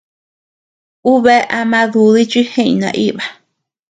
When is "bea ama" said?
1.23-1.81